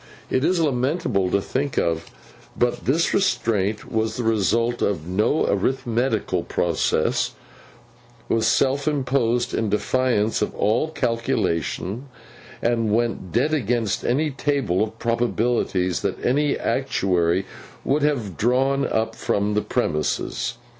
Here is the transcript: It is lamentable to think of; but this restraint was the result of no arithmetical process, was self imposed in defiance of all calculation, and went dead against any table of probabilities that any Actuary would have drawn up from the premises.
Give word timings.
It 0.31 0.43
is 0.43 0.59
lamentable 0.59 1.29
to 1.29 1.39
think 1.43 1.77
of; 1.77 2.09
but 2.57 2.85
this 2.85 3.13
restraint 3.13 3.91
was 3.91 4.17
the 4.17 4.23
result 4.23 4.81
of 4.81 5.05
no 5.07 5.45
arithmetical 5.45 6.41
process, 6.41 7.35
was 8.27 8.47
self 8.47 8.87
imposed 8.87 9.53
in 9.53 9.69
defiance 9.69 10.41
of 10.41 10.55
all 10.55 10.87
calculation, 10.87 12.07
and 12.63 12.91
went 12.91 13.31
dead 13.31 13.53
against 13.53 14.03
any 14.03 14.31
table 14.31 14.81
of 14.81 14.97
probabilities 14.97 16.01
that 16.01 16.25
any 16.25 16.57
Actuary 16.57 17.45
would 17.85 18.01
have 18.01 18.37
drawn 18.37 18.87
up 18.87 19.13
from 19.15 19.53
the 19.53 19.61
premises. 19.61 20.55